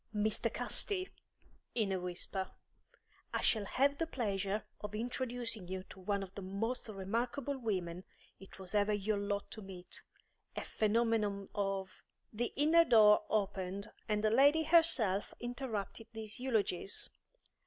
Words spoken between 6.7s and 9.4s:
remarkable women it was ever your